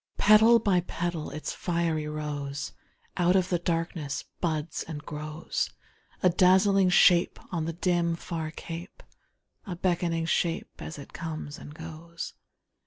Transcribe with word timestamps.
Petal 0.17 0.57
by 0.57 0.79
petal 0.81 1.29
its 1.29 1.53
fiery 1.53 2.07
rose 2.07 2.71
Out 3.17 3.35
of 3.35 3.49
the 3.49 3.59
darkness 3.59 4.23
buds 4.39 4.81
and 4.87 5.05
grows; 5.05 5.69
A 6.23 6.29
dazzling 6.31 6.89
shape 6.89 7.37
on 7.53 7.65
the 7.65 7.73
dim, 7.73 8.15
far 8.15 8.49
cape, 8.49 9.03
A 9.67 9.75
beckoning 9.75 10.25
shape 10.25 10.73
as 10.81 10.97
it 10.97 11.13
comes 11.13 11.59
and 11.59 11.75
goes. 11.75 12.33